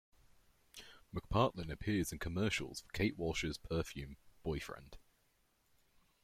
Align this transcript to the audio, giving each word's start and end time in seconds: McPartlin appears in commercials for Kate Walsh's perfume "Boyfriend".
McPartlin 1.15 1.69
appears 1.71 2.11
in 2.11 2.17
commercials 2.17 2.79
for 2.81 2.87
Kate 2.91 3.15
Walsh's 3.19 3.59
perfume 3.59 4.17
"Boyfriend". 4.41 4.97